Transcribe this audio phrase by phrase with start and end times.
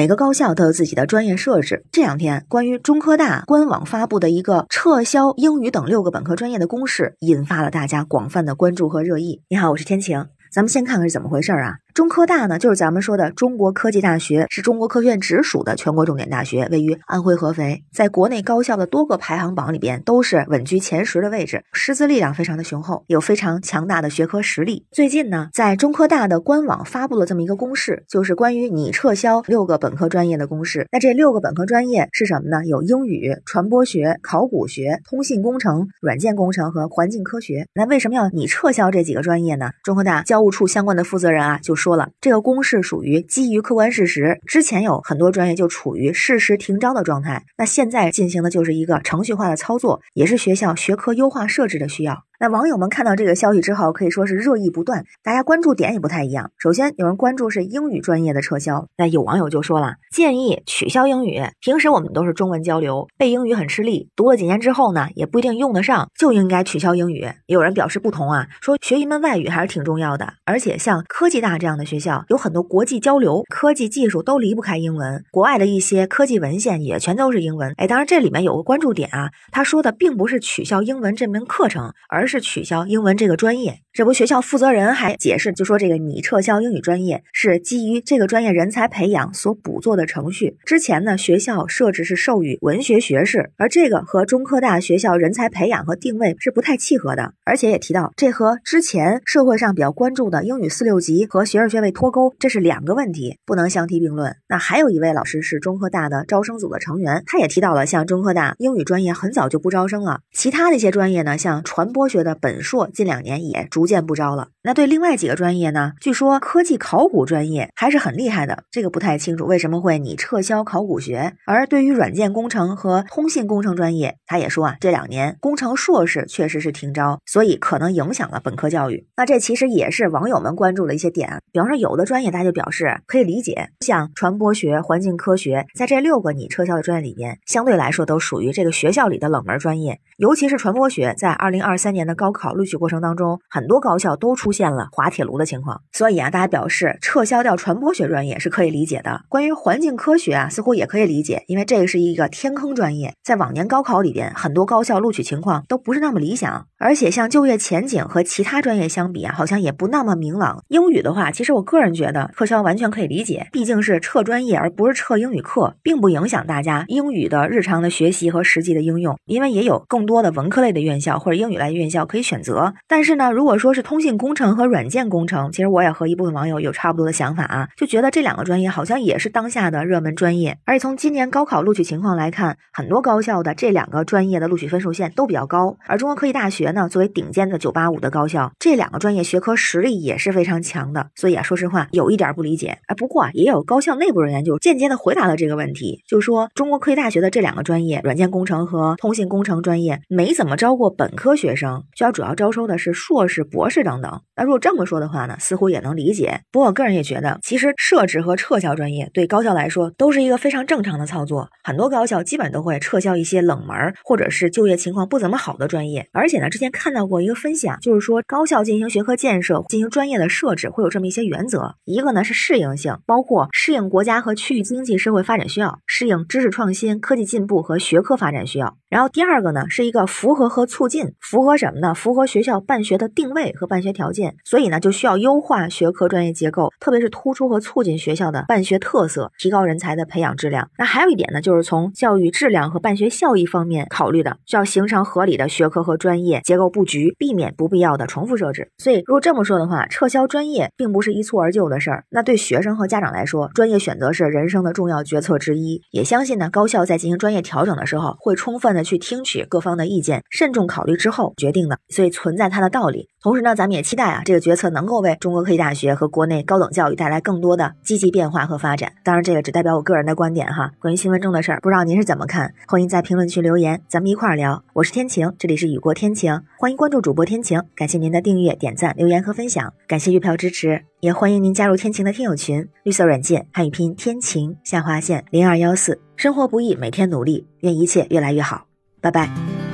[0.00, 1.84] 每个高校都有自己的专业设置。
[1.92, 9.42] 这两天，关于中科大官网发布的一个撤销英语等六个本科专业的公示，引发了大家广泛的关注和热议。
[9.50, 11.74] 你好，我是天晴，咱们先看看是怎么回事啊？
[11.92, 24.86] 中科大呢，就是咱们说的中国科技大学，是中国科学院直属的全国重点大学，位于安徽合肥，在国内高校的多个排行榜里边都是稳居前十的位置，师资力量非常的雄厚，有非常强大的学科实力。
[24.92, 30.86] 最近呢，在中科大的官网发布了这么一个公示，就是关于你撤销六个本科专业的公示。
[30.92, 32.64] 那这六个本科专业是什么呢？
[32.64, 37.66] 有英语、传播学、考古学、通信工程、软件工程和环境科学。
[37.74, 39.70] 那为什么要你撤销这几个专业呢？
[39.82, 41.79] 中科大教务处相关的负责人啊就是。
[41.80, 52.24] 说了，这个公示属于基于客观事实，之前有很多专业就处于事实停招的状态，那现在进行的就是一个程序化的操作，也是学校学科优化设置的需要。
[52.42, 56.50] 那网友们看到这个消息之后，可以说是热议不断，大家关注点也不太一样。
[56.56, 61.42] 首先，有人关注是英语专业的撤销，那有网友就说了，建议取消英语。
[61.60, 67.28] 平时我们都是中文交流，背英语很吃力，读了几年之后呢，也不一定用得上，就应该取消英语。
[67.44, 77.74] 有人表示不同啊，说学一门外语还是挺重要的，而且像科技大这样的学校，有很多国际交流，科技技术都离不开英文，国外的一些科技文献也全都是英文。
[77.76, 90.56] 哎，当然这里面有个关注点啊，他说的并不是取消英文这门课程，而是取消英文这个专业，这不学校负责人还解释，就说这个你撤销英语专业是基于这个专业人才培养所补做的程序。
[90.64, 97.34] 之前呢，学校设置是授予文学学士，而这个和中科大学校人才培养和定位是不太契合的。
[97.44, 104.36] 而且也提到，这和之前社会上比较关注的英语四六级和学士学位脱钩，这是两个问题，不能相提并论。
[104.48, 112.60] 那还有一位老师是中科大的招生组的成员，他也提到了，像中科大英语专业很早就不招生了，其他的一些专业呢，像传播学的本。
[112.60, 114.48] 硕近两年也逐渐不招了。
[114.62, 115.92] 那对另外几个专业呢？
[116.00, 121.34] 据说科技考古专业还是很厉害的，这个不太清楚为什么会你撤销考古学。
[121.46, 129.06] 而对于软件工程和通信工程专业，他也说啊，这两年工程硕士确实是停招，所以可能影响了本科教育。
[129.16, 131.40] 那这其实也是网友们关注的一些点。
[131.50, 142.50] 比方说，有的专业大家就表示可以理解，像传播学、环境科学，在这六个你撤销的专业里边，相对来说都属于这个学校里的冷门专业，尤其是传播学，在二零二三年的高考。
[142.50, 149.22] 录取过程当中，很多高校都出现了滑铁卢的情况，所以啊，大家表示撤销掉传播学专业是可以理解的。
[149.28, 160.64] 关于环境科学啊，似乎也可以理解，因为这个是一个天坑专业，在往年高考里边，很多高校录取情况都不是那么理想，而且像就业前景和其他专业相比啊，好像也不那么明朗。
[160.66, 172.40] 英语的话，其实我个人觉得撤销完全可以理解，毕竟是撤专业而不是撤英语课，并不影响大家英语的日常的学习和实际的应用，因为也有更多的文科类的院校或者英语类院校可以选。
[172.42, 180.56] 择，但是呢，如果说是通信工程和软件工程，其实我也和一部分网友有差不多的想法啊，就觉得这两个专业好像也是当下的热门专业。
[180.64, 185.76] 而且从今年高考录取情况来看，很多高校的这两个专业的录取分数线都比较高。
[185.86, 191.10] 而中国科技大学呢，作为顶尖的985的高校，这两个专业学科实力也是非常强的。
[191.14, 192.78] 所以啊，说实话，有一点不理解。
[192.86, 202.30] 哎，不过啊，也有高校内部人员就间接的回答了这个问题，就说中国科技大学的这两个专业，软件工程和通信工程专业，没怎么招过本科学生，学校主要。
[202.40, 204.22] 招收的是硕士、博士等等。
[204.34, 206.40] 那如果这么说的话呢，似乎也能理解。
[206.50, 211.50] 不过我个人也觉得，其实设置和撤销专业对高校来说都是一个非常正常的操作。
[211.62, 216.08] 很多高校基本都会撤销一些冷门或者是就业情况不怎么好的专业。
[216.12, 228.76] 而且呢，这前看到过一个分享，就是说高校进行学科建设、进行专业的设置会有这么一些原则：一个呢是适应性，包括适应国家和区域经济社会发展需要，适应知识创新、科技进步和学科发展需要。
[228.88, 231.94] 然后第二个呢是一个符合和促进，符合什么呢？
[231.94, 240.68] 符合学校办学的定位和办学条件，所以呢就需要优化学科专业结构，特别是突出和促进学校的办学特色，提高人才的培养质量。
[240.76, 248.72] 那还有一点呢，就是从教育质量和办学效益方面考虑的，需要形成合理的学科和专业结构布局，避免不必要的重复设置。
[248.78, 252.04] 所以如果这么说的话，撤销专业并不是一蹴而就的事儿。
[252.10, 255.80] 那对学生和家长来说，专业选择是人生的重要决策之一。
[255.92, 258.80] 也相信呢，高校在进行专业调整的时候，会充分的。
[258.82, 263.08] 去听取各方的意见，慎重考虑之后决定的，所以存在它的道理。
[263.22, 268.94] 同时呢，咱们也期待啊，这个决策能够为中国科技大学和国内高等教育带来更多的积极变化和发展。
[269.04, 270.72] 当然，这个只代表我个人的观点哈。
[270.80, 272.54] 关于新闻中的事儿，不知道您是怎么看？
[272.66, 274.64] 欢迎在评论区留言，咱们一块儿聊。
[274.72, 277.62] 我是天晴，这里是雨过天晴，欢迎关注主播天晴。
[277.74, 282.68] 感谢您的订阅、点赞、留言和分享，感谢月票支持，也欢迎您加入天晴的听友群。
[282.82, 286.00] 绿色软件汉语拼天晴下划线零二幺四。
[286.16, 288.66] 生活不易，每天努力，愿一切越来越好。
[289.00, 289.69] 拜拜。